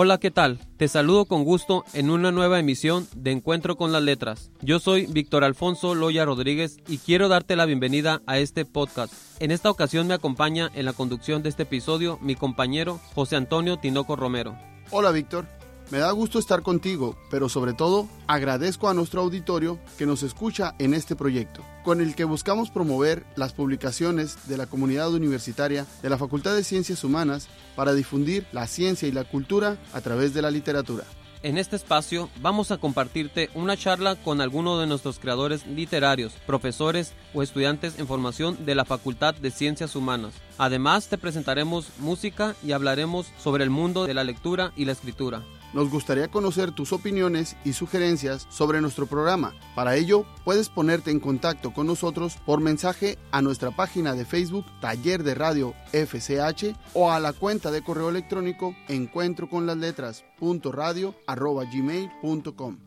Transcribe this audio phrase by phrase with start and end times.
[0.00, 0.60] Hola, ¿qué tal?
[0.76, 4.52] Te saludo con gusto en una nueva emisión de Encuentro con las Letras.
[4.60, 9.12] Yo soy Víctor Alfonso Loya Rodríguez y quiero darte la bienvenida a este podcast.
[9.40, 13.78] En esta ocasión me acompaña en la conducción de este episodio mi compañero José Antonio
[13.78, 14.56] Tinoco Romero.
[14.92, 15.57] Hola, Víctor.
[15.90, 20.74] Me da gusto estar contigo, pero sobre todo agradezco a nuestro auditorio que nos escucha
[20.78, 26.10] en este proyecto, con el que buscamos promover las publicaciones de la comunidad universitaria de
[26.10, 30.42] la Facultad de Ciencias Humanas para difundir la ciencia y la cultura a través de
[30.42, 31.04] la literatura.
[31.42, 37.14] En este espacio vamos a compartirte una charla con alguno de nuestros creadores literarios, profesores
[37.32, 40.34] o estudiantes en formación de la Facultad de Ciencias Humanas.
[40.58, 45.44] Además te presentaremos música y hablaremos sobre el mundo de la lectura y la escritura.
[45.72, 49.52] Nos gustaría conocer tus opiniones y sugerencias sobre nuestro programa.
[49.74, 54.64] Para ello, puedes ponerte en contacto con nosotros por mensaje a nuestra página de Facebook
[54.80, 60.24] Taller de Radio FCH o a la cuenta de correo electrónico encuentro con las letras
[60.40, 62.78] gmail.com.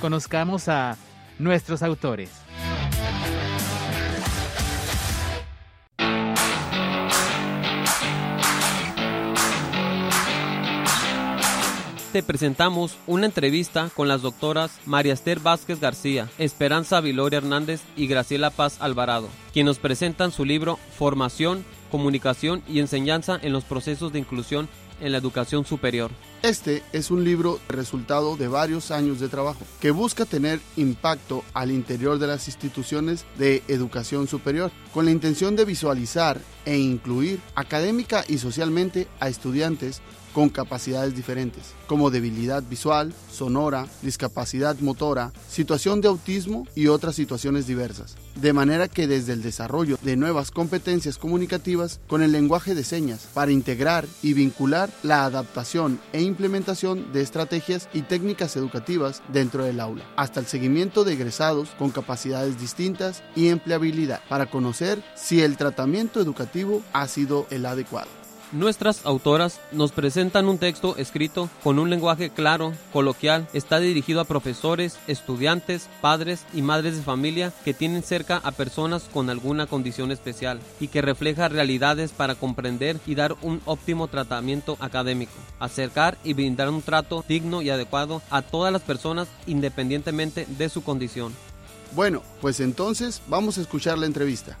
[0.00, 0.96] Conozcamos a
[1.38, 2.41] nuestros autores.
[12.12, 18.06] Te presentamos una entrevista con las doctoras María Esther Vázquez García, Esperanza Viloria Hernández y
[18.06, 24.12] Graciela Paz Alvarado, quienes nos presentan su libro Formación, Comunicación y Enseñanza en los procesos
[24.12, 24.68] de inclusión
[25.00, 26.10] en la educación superior.
[26.42, 31.70] Este es un libro resultado de varios años de trabajo que busca tener impacto al
[31.70, 38.24] interior de las instituciones de educación superior con la intención de visualizar e incluir académica
[38.28, 40.02] y socialmente a estudiantes
[40.34, 47.66] con capacidades diferentes, como debilidad visual, sonora, discapacidad motora, situación de autismo y otras situaciones
[47.66, 48.16] diversas.
[48.34, 53.28] De manera que desde el desarrollo de nuevas competencias comunicativas con el lenguaje de señas
[53.34, 59.80] para integrar y vincular la adaptación e implementación de estrategias y técnicas educativas dentro del
[59.80, 65.56] aula, hasta el seguimiento de egresados con capacidades distintas y empleabilidad para conocer si el
[65.56, 68.21] tratamiento educativo ha sido el adecuado.
[68.52, 74.26] Nuestras autoras nos presentan un texto escrito con un lenguaje claro, coloquial, está dirigido a
[74.26, 80.12] profesores, estudiantes, padres y madres de familia que tienen cerca a personas con alguna condición
[80.12, 86.34] especial y que refleja realidades para comprender y dar un óptimo tratamiento académico, acercar y
[86.34, 91.32] brindar un trato digno y adecuado a todas las personas independientemente de su condición.
[91.94, 94.58] Bueno, pues entonces vamos a escuchar la entrevista.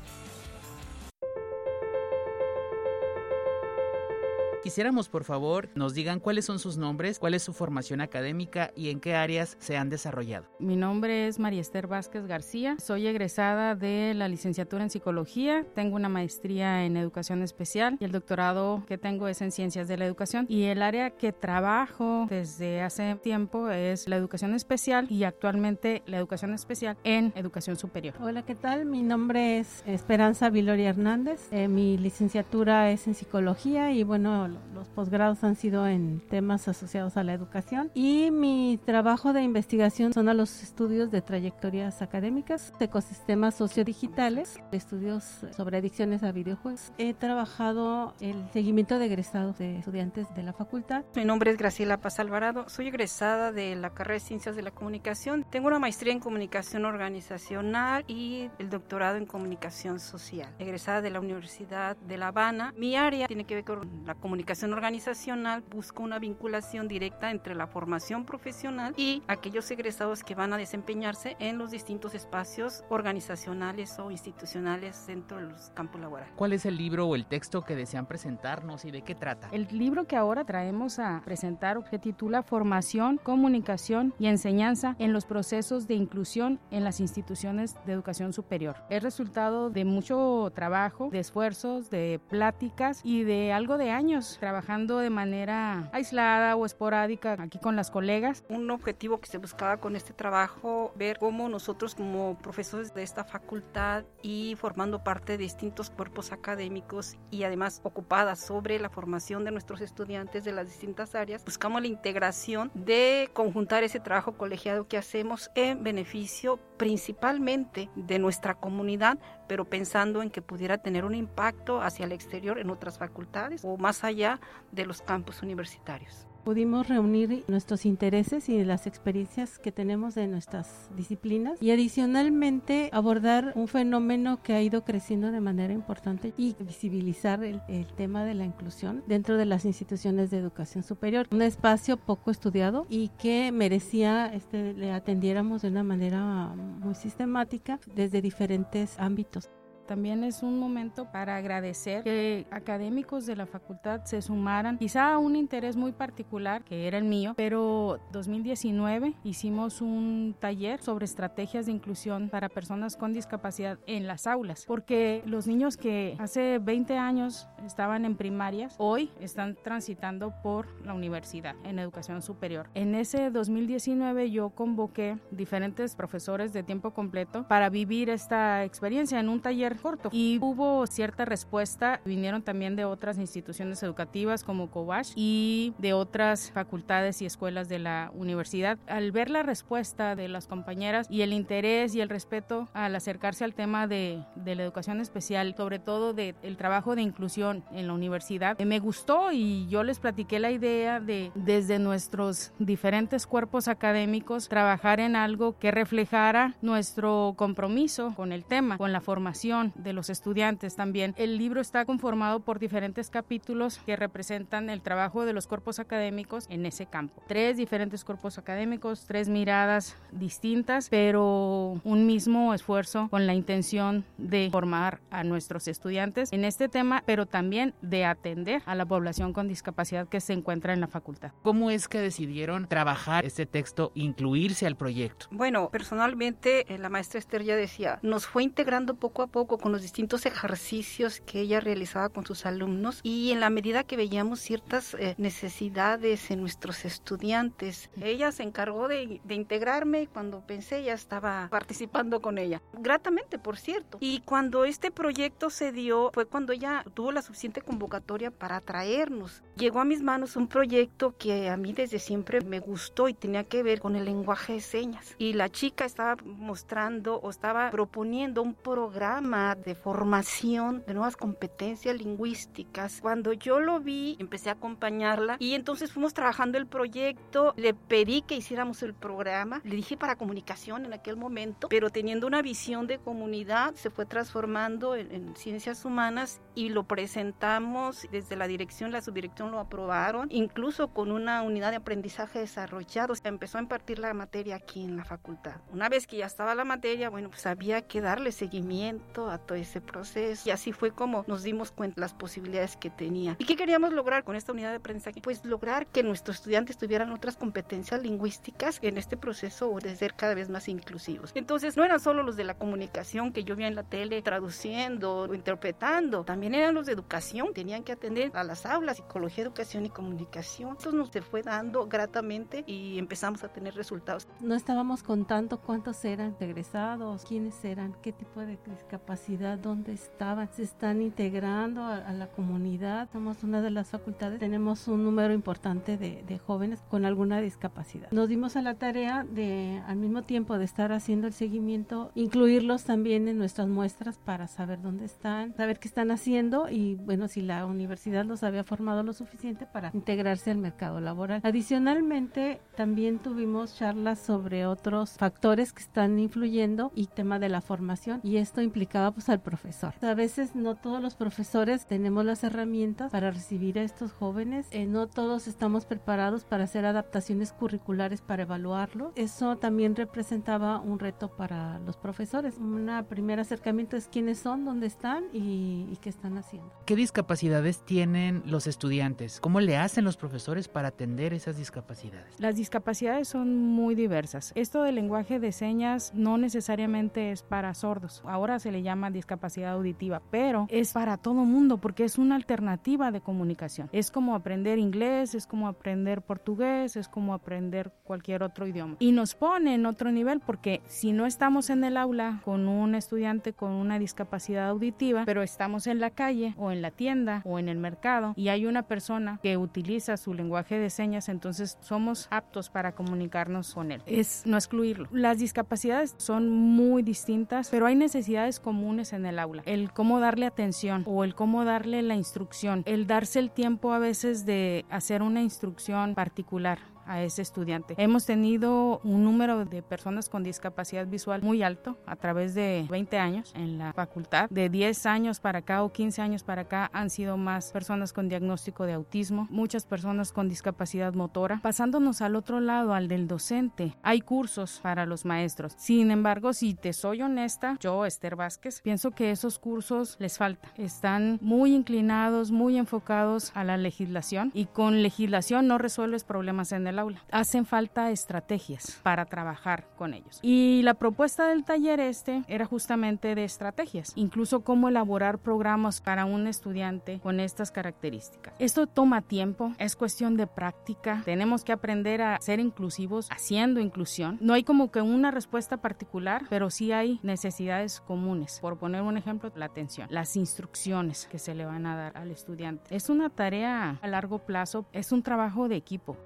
[4.62, 8.90] Quisiéramos, por favor, nos digan cuáles son sus nombres, cuál es su formación académica y
[8.90, 10.46] en qué áreas se han desarrollado.
[10.60, 12.76] Mi nombre es María Esther Vázquez García.
[12.78, 15.66] Soy egresada de la licenciatura en psicología.
[15.74, 19.96] Tengo una maestría en educación especial y el doctorado que tengo es en ciencias de
[19.96, 20.46] la educación.
[20.48, 26.18] Y el área que trabajo desde hace tiempo es la educación especial y actualmente la
[26.18, 28.14] educación especial en educación superior.
[28.20, 28.84] Hola, ¿qué tal?
[28.84, 31.48] Mi nombre es Esperanza Viloria Hernández.
[31.50, 37.16] Eh, mi licenciatura es en psicología y bueno, los posgrados han sido en temas asociados
[37.16, 42.72] a la educación y mi trabajo de investigación son a los estudios de trayectorias académicas,
[42.80, 45.24] ecosistemas sociodigitales, estudios
[45.56, 46.92] sobre adicciones a videojuegos.
[46.98, 51.04] He trabajado el seguimiento de egresados de estudiantes de la facultad.
[51.16, 54.70] Mi nombre es Graciela Paz Alvarado, soy egresada de la carrera de Ciencias de la
[54.70, 55.44] Comunicación.
[55.50, 60.54] Tengo una maestría en Comunicación Organizacional y el doctorado en Comunicación Social.
[60.58, 62.72] Egresada de la Universidad de La Habana.
[62.76, 67.54] Mi área tiene que ver con la comunicación comunicación organizacional busca una vinculación directa entre
[67.54, 74.00] la formación profesional y aquellos egresados que van a desempeñarse en los distintos espacios organizacionales
[74.00, 76.34] o institucionales dentro de los campos laborales.
[76.34, 79.48] ¿Cuál es el libro o el texto que desean presentarnos y de qué trata?
[79.52, 85.24] El libro que ahora traemos a presentar se titula Formación, Comunicación y Enseñanza en los
[85.24, 88.74] procesos de inclusión en las instituciones de educación superior.
[88.90, 94.98] Es resultado de mucho trabajo, de esfuerzos, de pláticas y de algo de años trabajando
[94.98, 98.44] de manera aislada o esporádica aquí con las colegas.
[98.48, 103.24] Un objetivo que se buscaba con este trabajo, ver cómo nosotros como profesores de esta
[103.24, 109.50] facultad y formando parte de distintos cuerpos académicos y además ocupadas sobre la formación de
[109.50, 114.98] nuestros estudiantes de las distintas áreas, buscamos la integración de conjuntar ese trabajo colegiado que
[114.98, 119.18] hacemos en beneficio principalmente de nuestra comunidad,
[119.52, 123.76] pero pensando en que pudiera tener un impacto hacia el exterior en otras facultades o
[123.76, 124.40] más allá
[124.70, 126.26] de los campus universitarios.
[126.44, 133.52] Pudimos reunir nuestros intereses y las experiencias que tenemos de nuestras disciplinas y adicionalmente abordar
[133.54, 137.60] un fenómeno que ha ido creciendo de manera importante y visibilizar el,
[137.96, 141.28] tema de la inclusión dentro de las instituciones de educación superior.
[141.30, 147.78] Un espacio poco estudiado y que merecía este, le atendiéramos de una manera muy sistemática
[147.94, 149.50] desde diferentes ámbitos.
[149.92, 155.18] También es un momento para agradecer que académicos de la facultad se sumaran, quizá a
[155.18, 161.66] un interés muy particular, que era el mío, pero 2019 hicimos un taller sobre estrategias
[161.66, 166.96] de inclusión para personas con discapacidad en las aulas, porque los niños que hace 20
[166.96, 172.70] años estaban en primarias, hoy están transitando por la universidad en educación superior.
[172.72, 179.28] En ese 2019 yo convoqué diferentes profesores de tiempo completo para vivir esta experiencia en
[179.28, 182.00] un taller corto y hubo cierta respuesta.
[182.04, 187.78] Vinieron también de otras instituciones educativas como Covash y de otras facultades y escuelas de
[187.78, 188.78] la universidad.
[188.86, 193.44] Al ver la respuesta de las compañeras y el interés y el respeto al acercarse
[193.44, 197.86] al tema de, de la educación especial, sobre todo del el trabajo de inclusión en
[197.86, 203.68] la universidad, me gustó y yo les platiqué la idea de desde nuestros diferentes cuerpos
[203.68, 209.92] académicos trabajar en algo que reflejara nuestro compromiso con el tema, con la formación de
[209.92, 211.14] los estudiantes también.
[211.16, 216.46] El libro está conformado por diferentes capítulos que representan el trabajo de los cuerpos académicos
[216.48, 217.22] en ese campo.
[217.28, 224.48] Tres diferentes cuerpos académicos, tres miradas distintas, pero un mismo esfuerzo con la intención de
[224.50, 229.48] formar a nuestros estudiantes en este tema, pero también de atender a la población con
[229.48, 231.32] discapacidad que se encuentra en la facultad.
[231.42, 235.26] ¿Cómo es que decidieron trabajar este texto, incluirse al proyecto?
[235.30, 239.72] Bueno, personalmente eh, la maestra Esther ya decía, nos fue integrando poco a poco con
[239.72, 244.40] los distintos ejercicios que ella realizaba con sus alumnos y en la medida que veíamos
[244.40, 250.92] ciertas eh, necesidades en nuestros estudiantes, ella se encargó de, integrarme y cuando pensé ya
[250.92, 252.62] estaba participando con ella.
[252.74, 253.98] Gratamente, por cierto.
[254.00, 259.42] Y cuando este proyecto se dio fue cuando ella tuvo la suficiente convocatoria para atraernos.
[259.56, 263.44] Llegó a mis manos un proyecto que a mí desde siempre me gustó y tenía
[263.44, 265.14] que ver con el lenguaje de señas.
[265.18, 271.96] Y la chica estaba mostrando o estaba proponiendo un programa de formación de nuevas competencias
[271.96, 273.00] lingüísticas.
[273.00, 277.54] Cuando yo lo vi, empecé a acompañarla y entonces fuimos trabajando el proyecto.
[277.56, 279.60] Le pedí que hiciéramos el programa.
[279.64, 284.06] Le dije para comunicación en aquel momento, pero teniendo una visión de comunidad, se fue
[284.06, 290.28] transformando en, en ciencias humanas y lo presentamos desde la dirección, la subdirección lo aprobaron,
[290.30, 293.14] incluso con una unidad de aprendizaje desarrollado.
[293.24, 295.60] Empezó a impartir la materia aquí en la facultad.
[295.70, 299.56] Una vez que ya estaba la materia, bueno, pues había que darle seguimiento a todo
[299.56, 303.36] ese proceso y así fue como nos dimos cuenta las posibilidades que tenía.
[303.38, 305.20] ¿Y qué queríamos lograr con esta unidad de aprendizaje?
[305.20, 310.34] Pues lograr que nuestros estudiantes tuvieran otras competencias lingüísticas en este proceso de ser cada
[310.34, 311.32] vez más inclusivos.
[311.34, 315.18] Entonces, no eran solo los de la comunicación que yo vi en la tele traduciendo
[315.18, 319.86] o interpretando, también eran los de educación, tenían que atender a las aulas, psicología, educación
[319.86, 320.76] y comunicación.
[320.76, 324.26] Esto nos se fue dando gratamente y empezamos a tener resultados.
[324.40, 329.21] No estábamos contando cuántos eran regresados, quiénes eran, qué tipo de discapacidad,
[329.62, 333.08] dónde estaban, se están integrando a, a la comunidad.
[333.12, 338.10] Somos una de las facultades, tenemos un número importante de, de jóvenes con alguna discapacidad.
[338.10, 342.84] Nos dimos a la tarea de, al mismo tiempo de estar haciendo el seguimiento, incluirlos
[342.84, 347.40] también en nuestras muestras para saber dónde están, saber qué están haciendo y bueno, si
[347.40, 351.40] la universidad los había formado lo suficiente para integrarse al mercado laboral.
[351.44, 358.20] Adicionalmente, también tuvimos charlas sobre otros factores que están influyendo y tema de la formación
[358.22, 359.94] y esto implicaba pues al profesor.
[360.02, 364.86] A veces no todos los profesores tenemos las herramientas para recibir a estos jóvenes, eh,
[364.86, 369.12] no todos estamos preparados para hacer adaptaciones curriculares para evaluarlo.
[369.16, 372.58] Eso también representaba un reto para los profesores profesores.
[372.58, 376.70] Un primer acercamiento es quiénes son, dónde están y, y qué están haciendo.
[376.84, 379.40] ¿Qué discapacidades tienen los estudiantes?
[379.40, 382.38] ¿Cómo le hacen los profesores para atender esas discapacidades?
[382.38, 384.52] Las discapacidades son muy diversas.
[384.54, 388.20] Esto del lenguaje de señas no necesariamente es para sordos.
[388.26, 393.10] Ahora se le llama discapacidad auditiva, pero es para todo mundo porque es una alternativa
[393.10, 393.88] de comunicación.
[393.92, 398.96] Es como aprender inglés, es como aprender portugués, es como aprender cualquier otro idioma.
[398.98, 402.94] Y nos pone en otro nivel porque si no estamos en el aula con un
[402.94, 407.58] estudiante con una discapacidad auditiva, pero estamos en la calle o en la tienda o
[407.58, 412.28] en el mercado y hay una persona que utiliza su lenguaje de señas, entonces somos
[412.30, 414.02] aptos para comunicarnos con él.
[414.06, 415.08] Es no excluirlo.
[415.12, 419.62] Las discapacidades son muy distintas, pero hay necesidades comunes en el aula.
[419.66, 423.98] El cómo darle atención o el cómo darle la instrucción, el darse el tiempo a
[423.98, 427.94] veces de hacer una instrucción particular a ese estudiante.
[427.98, 433.18] Hemos tenido un número de personas con discapacidad visual muy alto a través de 20
[433.18, 434.48] años en la facultad.
[434.50, 438.28] De 10 años para acá o 15 años para acá han sido más personas con
[438.28, 441.60] diagnóstico de autismo, muchas personas con discapacidad motora.
[441.62, 445.74] Pasándonos al otro lado, al del docente, hay cursos para los maestros.
[445.76, 450.72] Sin embargo, si te soy honesta, yo, Esther Vázquez, pienso que esos cursos les falta.
[450.76, 456.86] Están muy inclinados, muy enfocados a la legislación y con legislación no resuelves problemas en
[456.86, 457.22] el aula.
[457.30, 460.38] Hacen falta estrategias para trabajar con ellos.
[460.42, 466.24] Y la propuesta del taller este era justamente de estrategias, incluso cómo elaborar programas para
[466.24, 468.54] un estudiante con estas características.
[468.58, 474.38] Esto toma tiempo, es cuestión de práctica, tenemos que aprender a ser inclusivos haciendo inclusión.
[474.40, 478.58] No hay como que una respuesta particular, pero sí hay necesidades comunes.
[478.60, 482.30] Por poner un ejemplo, la atención, las instrucciones que se le van a dar al
[482.30, 482.94] estudiante.
[482.94, 486.16] Es una tarea a largo plazo, es un trabajo de equipo.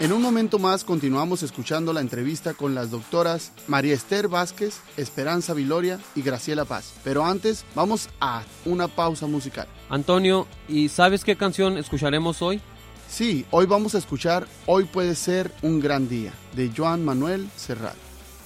[0.00, 5.54] En un momento más continuamos escuchando la entrevista con las doctoras María Esther Vázquez, Esperanza
[5.54, 6.94] Viloria y Graciela Paz.
[7.02, 9.66] Pero antes vamos a una pausa musical.
[9.90, 12.60] Antonio, ¿y sabes qué canción escucharemos hoy?
[13.08, 17.96] Sí, hoy vamos a escuchar Hoy puede ser un gran día de Joan Manuel Serrat.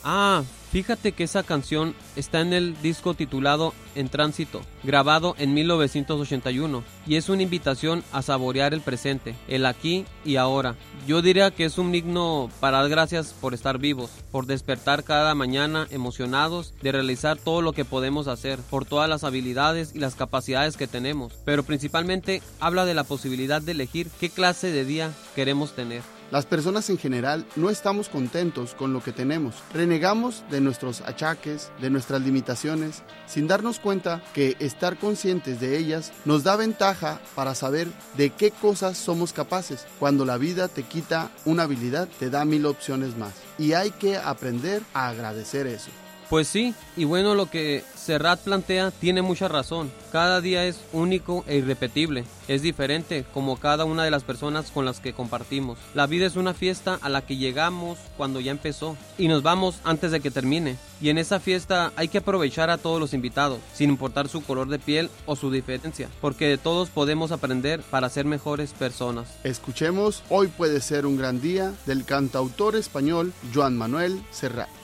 [0.04, 6.82] Ah, Fíjate que esa canción está en el disco titulado En Tránsito, grabado en 1981,
[7.06, 10.76] y es una invitación a saborear el presente, el aquí y ahora.
[11.06, 15.34] Yo diría que es un himno para dar gracias por estar vivos, por despertar cada
[15.34, 20.14] mañana emocionados de realizar todo lo que podemos hacer, por todas las habilidades y las
[20.14, 25.12] capacidades que tenemos, pero principalmente habla de la posibilidad de elegir qué clase de día
[25.34, 26.00] queremos tener.
[26.32, 29.54] Las personas en general no estamos contentos con lo que tenemos.
[29.74, 36.10] Renegamos de nuestros achaques, de nuestras limitaciones, sin darnos cuenta que estar conscientes de ellas
[36.24, 37.86] nos da ventaja para saber
[38.16, 39.84] de qué cosas somos capaces.
[39.98, 43.34] Cuando la vida te quita una habilidad, te da mil opciones más.
[43.58, 45.90] Y hay que aprender a agradecer eso.
[46.32, 49.92] Pues sí, y bueno, lo que Serrat plantea tiene mucha razón.
[50.10, 52.24] Cada día es único e irrepetible.
[52.48, 55.76] Es diferente como cada una de las personas con las que compartimos.
[55.92, 59.80] La vida es una fiesta a la que llegamos cuando ya empezó y nos vamos
[59.84, 60.78] antes de que termine.
[61.02, 64.68] Y en esa fiesta hay que aprovechar a todos los invitados, sin importar su color
[64.68, 69.28] de piel o su diferencia, porque de todos podemos aprender para ser mejores personas.
[69.44, 74.81] Escuchemos Hoy puede ser un gran día del cantautor español Joan Manuel Serrat.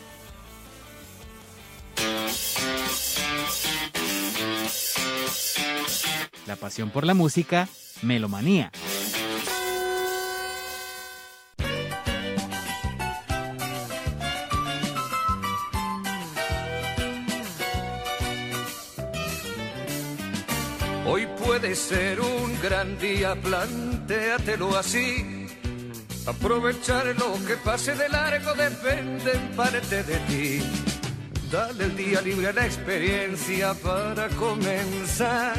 [6.48, 7.68] La pasión por la música,
[8.00, 8.72] Melomanía.
[21.06, 25.46] Hoy puede ser un gran día, plantéatelo así.
[26.26, 30.62] Aprovechar lo que pase de largo depende en parte de ti.
[31.52, 35.58] Dale el día libre a la experiencia para comenzar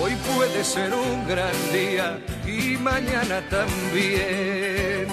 [0.00, 5.08] Hoy puede ser un gran día y mañana también.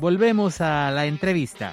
[0.00, 1.72] Volvemos a la entrevista.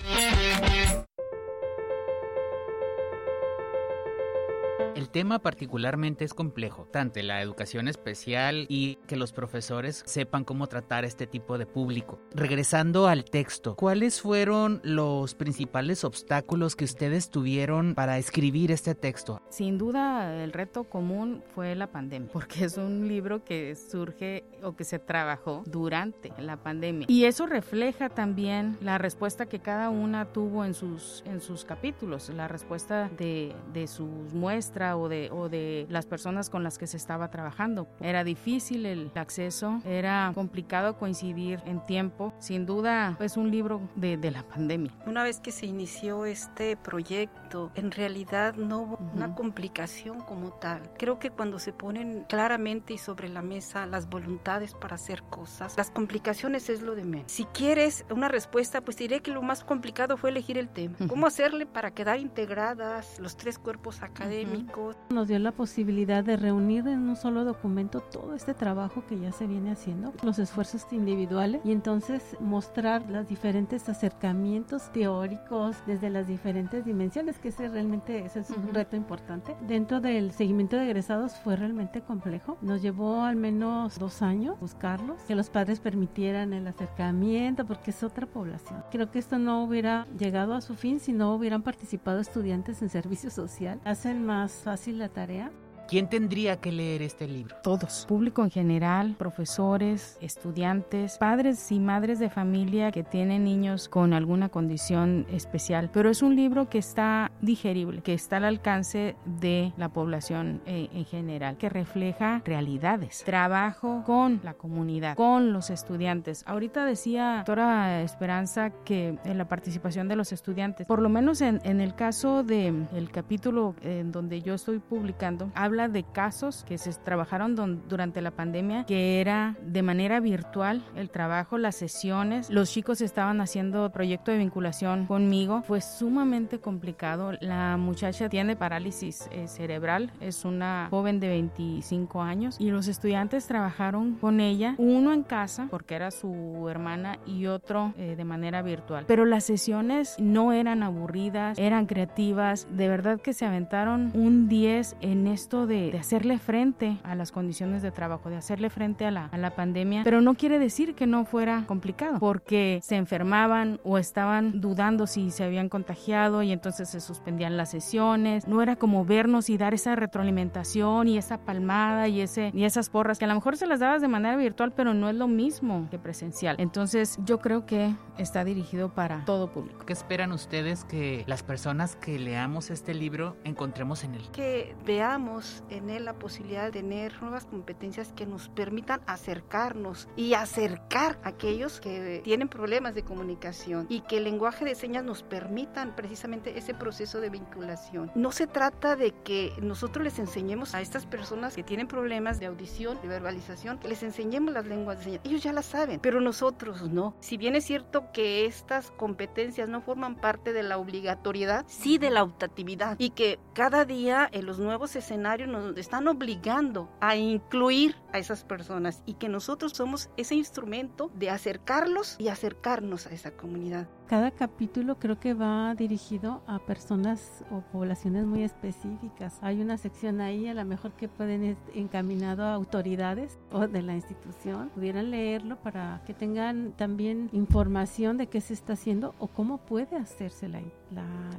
[5.12, 11.04] Tema particularmente es complejo, tanto la educación especial y que los profesores sepan cómo tratar
[11.04, 12.20] este tipo de público.
[12.34, 19.42] Regresando al texto, ¿cuáles fueron los principales obstáculos que ustedes tuvieron para escribir este texto?
[19.50, 24.76] Sin duda, el reto común fue la pandemia, porque es un libro que surge o
[24.76, 27.08] que se trabajó durante la pandemia.
[27.10, 32.30] Y eso refleja también la respuesta que cada una tuvo en sus, en sus capítulos,
[32.30, 36.88] la respuesta de, de sus muestras o de, o de las personas con las que
[36.88, 37.88] se estaba trabajando.
[38.00, 42.34] Era difícil el acceso, era complicado coincidir en tiempo.
[42.40, 44.92] Sin duda es un libro de, de la pandemia.
[45.06, 50.82] Una vez que se inició este proyecto, en realidad no hubo una complicación como tal.
[50.98, 55.76] Creo que cuando se ponen claramente y sobre la mesa las voluntades para hacer cosas,
[55.78, 57.32] las complicaciones es lo de menos.
[57.32, 60.96] Si quieres una respuesta, pues diré que lo más complicado fue elegir el tema.
[61.08, 64.91] ¿Cómo hacerle para quedar integradas los tres cuerpos académicos?
[65.10, 69.32] Nos dio la posibilidad de reunir en un solo documento todo este trabajo que ya
[69.32, 76.28] se viene haciendo, los esfuerzos individuales y entonces mostrar los diferentes acercamientos teóricos desde las
[76.28, 79.56] diferentes dimensiones, que ese realmente ese es un reto importante.
[79.68, 82.58] Dentro del seguimiento de egresados fue realmente complejo.
[82.62, 88.04] Nos llevó al menos dos años buscarlos, que los padres permitieran el acercamiento, porque es
[88.04, 88.84] otra población.
[88.92, 92.90] Creo que esto no hubiera llegado a su fin si no hubieran participado estudiantes en
[92.90, 93.80] servicio social.
[93.86, 95.52] Hacen más fácil la tarea
[95.92, 97.58] ¿Quién tendría que leer este libro?
[97.64, 104.14] Todos, público en general, profesores, estudiantes, padres y madres de familia que tienen niños con
[104.14, 105.90] alguna condición especial.
[105.92, 110.88] Pero es un libro que está digerible, que está al alcance de la población eh,
[110.94, 116.46] en general, que refleja realidades, trabajo con la comunidad, con los estudiantes.
[116.48, 121.60] Ahorita decía doctora Esperanza que en la participación de los estudiantes, por lo menos en,
[121.66, 126.94] el caso del el capítulo en donde yo estoy publicando, habla de casos que se
[126.94, 127.56] trabajaron
[127.88, 132.50] durante la pandemia, que era de manera virtual el trabajo, las sesiones.
[132.50, 135.62] Los chicos estaban haciendo proyecto de vinculación conmigo.
[135.64, 137.34] Fue sumamente complicado.
[137.40, 143.48] La muchacha tiene parálisis eh, cerebral, es una joven de 25 años y los estudiantes
[143.48, 148.62] trabajaron con ella, uno en casa porque era su hermana y otro eh, de manera
[148.62, 149.06] virtual.
[149.08, 154.98] Pero las sesiones no eran aburridas, eran creativas, de verdad que se aventaron un 10
[155.02, 159.26] en esto de, hacerle frente a las condiciones de trabajo, de hacerle frente a la,
[159.26, 163.98] a la pandemia, pero no quiere decir que no fuera complicado, porque se enfermaban o
[163.98, 169.06] estaban dudando si se habían contagiado y entonces se suspendían las sesiones, no era como
[169.06, 173.28] vernos y dar esa retroalimentación y esa palmada y, ese, y esas porras que a
[173.28, 176.56] lo mejor se las dabas de manera virtual, pero no es lo mismo que presencial.
[176.60, 179.86] Entonces yo creo que está dirigido para todo público.
[179.86, 184.30] ¿Qué esperan ustedes que las personas que leamos este libro encontremos en él?
[184.32, 190.34] Que veamos en él la posibilidad de tener nuevas competencias que nos permitan acercarnos y
[190.34, 195.24] acercar a aquellos que tienen problemas de comunicación y que el lenguaje de señas nos
[195.24, 198.12] permitan precisamente ese proceso de vinculación.
[198.16, 202.48] No se trata de que nosotros les enseñemos a estas personas que tienen problemas de
[202.48, 205.22] audición, de verbalización, que les enseñemos las lenguas de señas.
[205.24, 207.16] Ellos ya las saben, pero nosotros no.
[207.20, 212.10] Si bien es cierto que estas competencias no forman parte de la obligatoriedad, sí de
[212.10, 217.96] la optatividad y que cada día en los nuevos escenarios nos están obligando a incluir
[218.14, 223.32] a esas personas y que nosotros somos ese instrumento de acercarlos y acercarnos a esa
[223.32, 223.88] comunidad.
[224.12, 229.40] Cada capítulo creo que va dirigido a personas o poblaciones muy específicas.
[229.42, 233.82] Hay una sección ahí a lo mejor que pueden ir encaminado a autoridades o de
[233.82, 239.28] la institución, pudieran leerlo para que tengan también información de qué se está haciendo o
[239.28, 240.60] cómo puede hacerse la,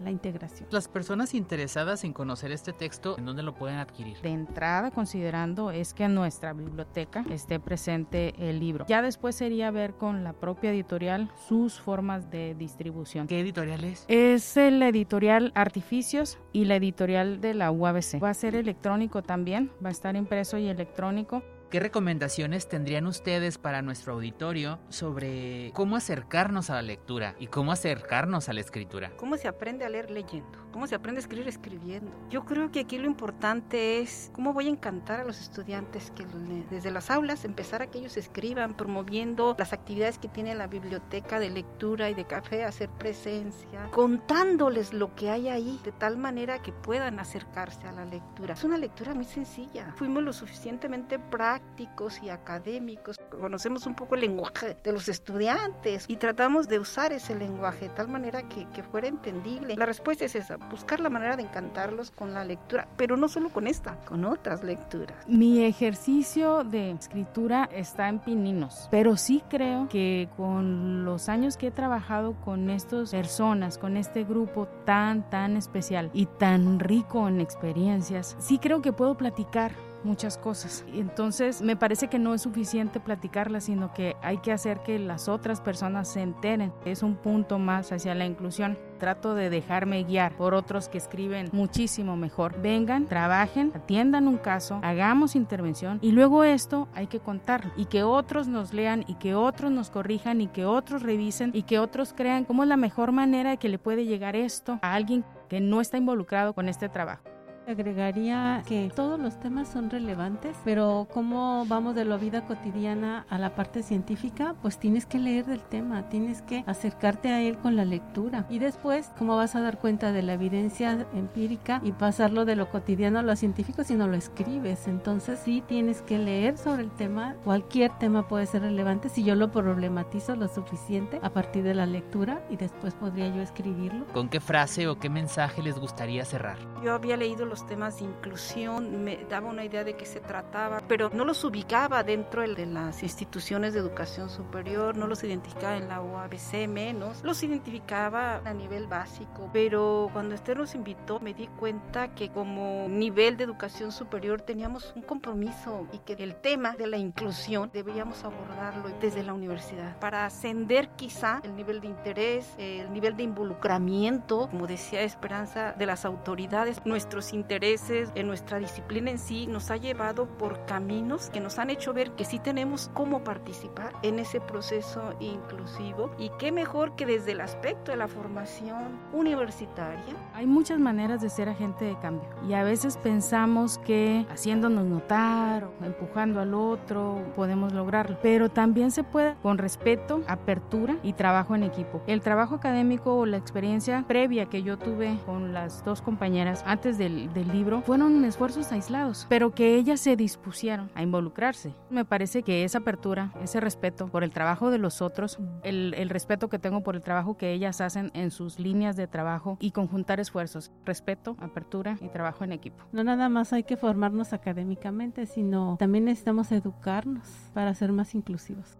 [0.02, 0.66] la, integración.
[0.70, 4.18] Las personas interesadas en conocer este texto, ¿en dónde lo pueden adquirir?
[4.22, 8.86] De entrada, considerando es que en nuestra biblioteca esté presente el libro.
[8.88, 13.26] Ya después sería ver con la propia editorial sus formas de distribución.
[13.26, 14.04] ¿Qué editorial es?
[14.08, 18.22] Es el editorial Artificios y la editorial de la UABC.
[18.22, 21.42] Va a ser electrónico también, va a estar impreso y electrónico.
[21.70, 27.72] ¿Qué recomendaciones tendrían ustedes para nuestro auditorio sobre cómo acercarnos a la lectura y cómo
[27.72, 29.12] acercarnos a la escritura?
[29.16, 30.61] ¿Cómo se aprende a leer leyendo?
[30.72, 32.10] ¿Cómo se aprende a escribir escribiendo?
[32.30, 36.26] Yo creo que aquí lo importante es cómo voy a encantar a los estudiantes que
[36.70, 41.38] desde las aulas empezar a que ellos escriban, promoviendo las actividades que tiene la biblioteca
[41.38, 46.62] de lectura y de café, hacer presencia, contándoles lo que hay ahí, de tal manera
[46.62, 48.54] que puedan acercarse a la lectura.
[48.54, 49.92] Es una lectura muy sencilla.
[49.96, 56.16] Fuimos lo suficientemente prácticos y académicos, conocemos un poco el lenguaje de los estudiantes y
[56.16, 59.76] tratamos de usar ese lenguaje de tal manera que, que fuera entendible.
[59.76, 63.50] La respuesta es esa, buscar la manera de encantarlos con la lectura, pero no solo
[63.50, 65.16] con esta, con otras lecturas.
[65.26, 71.68] Mi ejercicio de escritura está en pininos, pero sí creo que con los años que
[71.68, 77.40] he trabajado con estas personas, con este grupo tan, tan especial y tan rico en
[77.40, 79.72] experiencias, sí creo que puedo platicar
[80.04, 80.84] muchas cosas.
[80.92, 85.28] Entonces me parece que no es suficiente platicarlas, sino que hay que hacer que las
[85.28, 86.72] otras personas se enteren.
[86.84, 88.78] Es un punto más hacia la inclusión.
[89.02, 92.62] Trato de dejarme guiar por otros que escriben muchísimo mejor.
[92.62, 98.04] Vengan, trabajen, atiendan un caso, hagamos intervención y luego esto hay que contarlo y que
[98.04, 102.14] otros nos lean y que otros nos corrijan y que otros revisen y que otros
[102.16, 105.80] crean cómo es la mejor manera que le puede llegar esto a alguien que no
[105.80, 107.31] está involucrado con este trabajo.
[107.66, 113.38] Agregaría que todos los temas son relevantes, pero como vamos de la vida cotidiana a
[113.38, 117.76] la parte científica, pues tienes que leer del tema, tienes que acercarte a él con
[117.76, 122.44] la lectura y después cómo vas a dar cuenta de la evidencia empírica y pasarlo
[122.44, 124.88] de lo cotidiano a lo científico si no lo escribes.
[124.88, 129.36] Entonces sí tienes que leer sobre el tema, cualquier tema puede ser relevante si yo
[129.36, 134.04] lo problematizo lo suficiente a partir de la lectura y después podría yo escribirlo.
[134.12, 136.58] ¿Con qué frase o qué mensaje les gustaría cerrar?
[136.82, 140.80] Yo había leído los temas de inclusión, me daba una idea de qué se trataba,
[140.88, 145.86] pero no los ubicaba dentro de las instituciones de educación superior, no los identificaba en
[145.86, 151.46] la UABC menos, los identificaba a nivel básico, pero cuando Esther nos invitó me di
[151.46, 156.86] cuenta que como nivel de educación superior teníamos un compromiso y que el tema de
[156.86, 162.90] la inclusión deberíamos abordarlo desde la universidad para ascender quizá el nivel de interés, el
[162.94, 169.18] nivel de involucramiento, como decía Esperanza, de las autoridades, nuestros intereses, en nuestra disciplina en
[169.18, 173.24] sí, nos ha llevado por caminos que nos han hecho ver que sí tenemos cómo
[173.24, 179.00] participar en ese proceso inclusivo y qué mejor que desde el aspecto de la formación
[179.12, 180.14] universitaria.
[180.34, 185.64] Hay muchas maneras de ser agente de cambio y a veces pensamos que haciéndonos notar
[185.64, 191.56] o empujando al otro podemos lograrlo, pero también se puede con respeto, apertura y trabajo
[191.56, 192.02] en equipo.
[192.06, 196.98] El trabajo académico o la experiencia previa que yo tuve con las dos compañeras antes
[196.98, 201.74] del, del libro fueron esfuerzos aislados, pero que ellas se dispusieron a involucrarse.
[201.90, 206.10] Me parece que esa apertura, ese respeto por el trabajo de los otros, el, el
[206.10, 209.70] respeto que tengo por el trabajo que ellas hacen en sus líneas de trabajo y
[209.70, 212.84] conjuntar esfuerzos, respeto, apertura y trabajo en equipo.
[212.92, 218.78] No nada más hay que formarnos académicamente, sino también necesitamos educarnos para ser más inclusivos.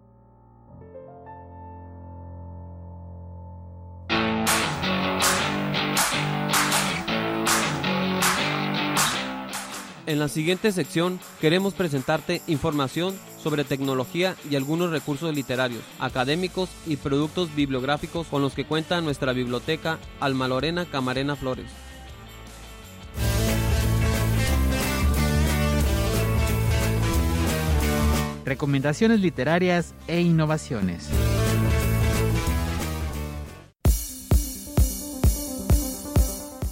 [10.12, 16.96] En la siguiente sección queremos presentarte información sobre tecnología y algunos recursos literarios, académicos y
[16.96, 21.64] productos bibliográficos con los que cuenta nuestra biblioteca Alma Lorena Camarena Flores.
[28.44, 31.08] Recomendaciones literarias e innovaciones.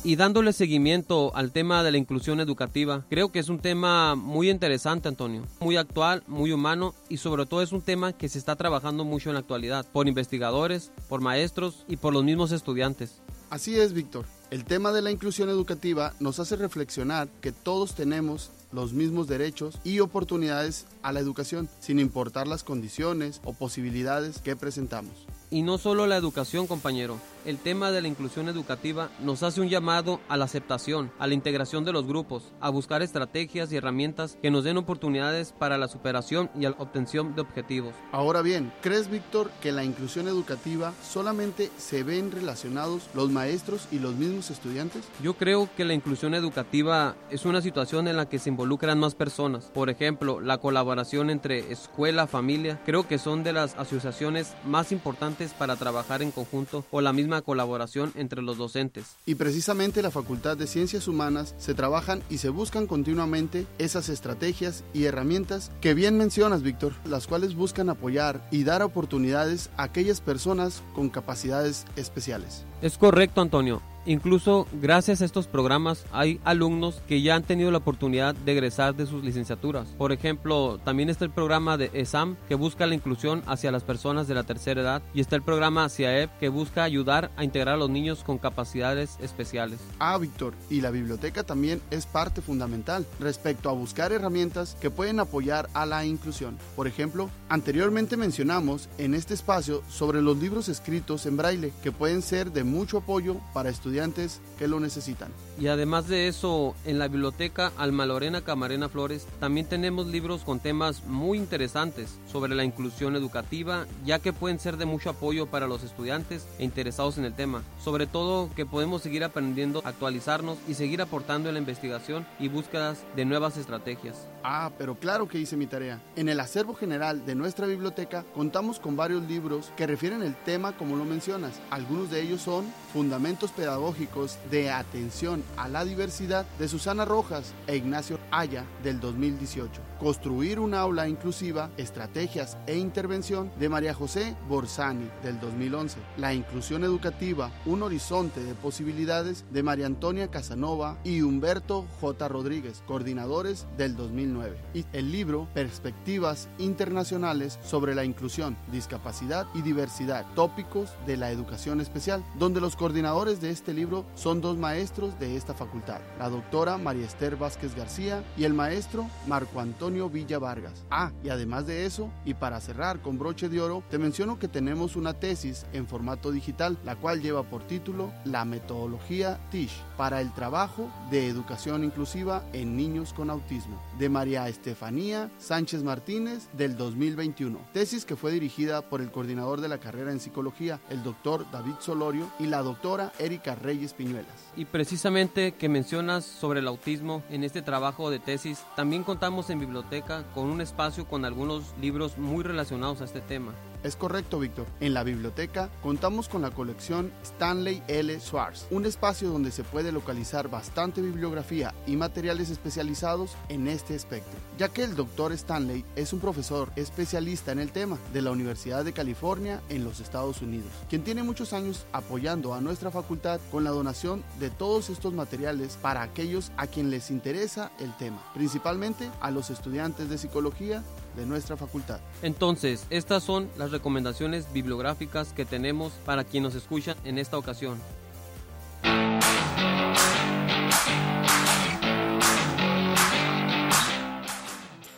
[0.03, 4.49] Y dándole seguimiento al tema de la inclusión educativa, creo que es un tema muy
[4.49, 8.57] interesante, Antonio, muy actual, muy humano y sobre todo es un tema que se está
[8.57, 13.21] trabajando mucho en la actualidad por investigadores, por maestros y por los mismos estudiantes.
[13.51, 14.25] Así es, Víctor.
[14.51, 19.79] El tema de la inclusión educativa nos hace reflexionar que todos tenemos los mismos derechos
[19.85, 25.13] y oportunidades a la educación, sin importar las condiciones o posibilidades que presentamos.
[25.51, 27.19] Y no solo la educación, compañero.
[27.47, 31.33] El tema de la inclusión educativa nos hace un llamado a la aceptación, a la
[31.33, 35.89] integración de los grupos, a buscar estrategias y herramientas que nos den oportunidades para la
[35.89, 37.95] superación y la obtención de objetivos.
[38.13, 44.01] Ahora bien, ¿crees, Víctor, que la inclusión educativa solamente se ven relacionados los maestros y
[44.01, 45.05] los mismos estudiantes?
[45.23, 49.15] Yo creo que la inclusión educativa es una situación en la que se involucran más
[49.15, 49.71] personas.
[49.73, 55.55] Por ejemplo, la colaboración entre escuela, familia, creo que son de las asociaciones más importantes
[55.55, 59.17] para trabajar en conjunto o la misma colaboración entre los docentes.
[59.27, 64.85] Y precisamente la Facultad de Ciencias Humanas se trabajan y se buscan continuamente esas estrategias
[64.93, 70.21] y herramientas que bien mencionas, Víctor, las cuales buscan apoyar y dar oportunidades a aquellas
[70.21, 72.65] personas con capacidades especiales.
[72.83, 73.83] Es correcto, Antonio.
[74.07, 78.95] Incluso gracias a estos programas hay alumnos que ya han tenido la oportunidad de egresar
[78.95, 79.89] de sus licenciaturas.
[79.99, 84.27] Por ejemplo, también está el programa de ESAM que busca la inclusión hacia las personas
[84.27, 87.79] de la tercera edad y está el programa CIAEP que busca ayudar a integrar a
[87.79, 89.81] los niños con capacidades especiales.
[89.99, 95.21] Ah, Víctor, y la biblioteca también es parte fundamental respecto a buscar herramientas que pueden
[95.21, 96.57] apoyar a la inclusión.
[96.75, 102.23] Por ejemplo, anteriormente mencionamos en este espacio sobre los libros escritos en braille que pueden
[102.23, 105.31] ser de mucho apoyo para estudiantes que lo necesitan.
[105.59, 110.61] Y además de eso, en la biblioteca Alma Lorena Camarena Flores también tenemos libros con
[110.61, 115.67] temas muy interesantes sobre la inclusión educativa, ya que pueden ser de mucho apoyo para
[115.67, 117.63] los estudiantes e interesados en el tema.
[117.83, 123.05] Sobre todo que podemos seguir aprendiendo, actualizarnos y seguir aportando en la investigación y búsquedas
[123.17, 124.27] de nuevas estrategias.
[124.43, 126.01] Ah, pero claro que hice mi tarea.
[126.17, 130.77] En el acervo general de nuestra biblioteca contamos con varios libros que refieren el tema
[130.77, 131.61] como lo mencionas.
[131.71, 137.77] Algunos de ellos son Fundamentos Pedagógicos de Atención a la Diversidad de Susana Rojas e
[137.77, 139.90] Ignacio Aya del 2018.
[140.01, 145.99] Construir un aula inclusiva, estrategias e intervención de María José Borsani del 2011.
[146.17, 152.29] La inclusión educativa, un horizonte de posibilidades de María Antonia Casanova y Humberto J.
[152.29, 154.57] Rodríguez, coordinadores del 2009.
[154.73, 161.79] Y el libro Perspectivas Internacionales sobre la Inclusión, Discapacidad y Diversidad, tópicos de la educación
[161.83, 166.79] especial, donde los coordinadores de este libro son dos maestros de esta facultad, la doctora
[166.79, 170.87] María Esther Vázquez García y el maestro Marco Antonio Villa Vargas.
[170.91, 174.49] Ah, y además de eso, y para cerrar con broche de oro, te menciono que
[174.49, 180.23] tenemos una tesis en formato digital, la cual lleva por título La metodología TISH para
[180.23, 186.79] el trabajo de educación inclusiva en niños con autismo, de María Estefanía Sánchez Martínez del
[186.79, 187.59] 2021.
[187.75, 191.75] Tesis que fue dirigida por el coordinador de la carrera en psicología, el doctor David
[191.81, 194.33] Solorio, y la doctora Erika Reyes Piñuelas.
[194.57, 199.61] Y precisamente que mencionas sobre el autismo en este trabajo de tesis, también contamos en
[199.61, 203.53] biblioteca con un espacio con algunos libros muy relacionados a este tema.
[203.83, 204.67] Es correcto, Víctor.
[204.81, 208.21] En la biblioteca contamos con la colección Stanley L.
[208.21, 214.37] Schwartz, un espacio donde se puede localizar bastante bibliografía y materiales especializados en este aspecto,
[214.59, 218.85] ya que el doctor Stanley es un profesor especialista en el tema de la Universidad
[218.85, 223.65] de California en los Estados Unidos, quien tiene muchos años apoyando a nuestra facultad con
[223.65, 229.11] la donación de todos estos materiales para aquellos a quien les interesa el tema, principalmente
[229.23, 230.83] a los estudiantes de psicología
[231.17, 232.01] de nuestra facultad.
[232.23, 237.79] Entonces, estas son las recomendaciones bibliográficas que tenemos para quien nos escuchan en esta ocasión.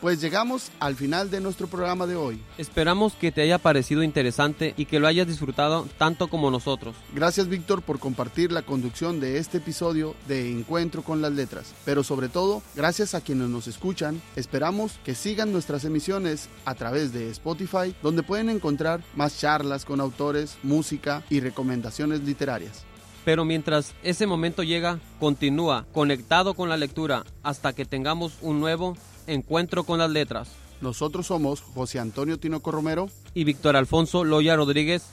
[0.03, 2.41] Pues llegamos al final de nuestro programa de hoy.
[2.57, 6.93] Esperamos que te haya parecido interesante y que lo hayas disfrutado tanto como nosotros.
[7.15, 11.73] Gracias Víctor por compartir la conducción de este episodio de Encuentro con las Letras.
[11.85, 14.21] Pero sobre todo, gracias a quienes nos escuchan.
[14.35, 20.01] Esperamos que sigan nuestras emisiones a través de Spotify, donde pueden encontrar más charlas con
[20.01, 22.83] autores, música y recomendaciones literarias.
[23.23, 28.97] Pero mientras ese momento llega, continúa conectado con la lectura hasta que tengamos un nuevo
[29.27, 30.49] Encuentro con las letras.
[30.81, 35.03] Nosotros somos José Antonio Tinoco Romero y Víctor Alfonso Loya Rodríguez.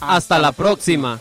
[0.00, 1.20] Hasta, la próxima.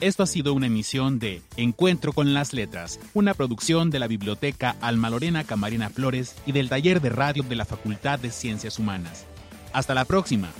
[0.00, 4.76] Esto ha sido una emisión de Encuentro con las Letras, una producción de la Biblioteca
[4.80, 9.24] Alma Lorena Camarena Flores y del Taller de Radio de la Facultad de Ciencias Humanas.
[9.72, 10.50] Hasta la próxima.